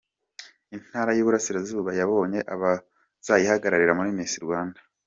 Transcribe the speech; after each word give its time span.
Intara 0.75 1.11
y’u 1.13 1.25
Burasirazuba 1.27 1.91
yabonye 1.99 2.39
abazayihagararira 2.53 3.97
muri 3.97 4.15
Misi 4.17 4.39
Rwanda 4.45 4.79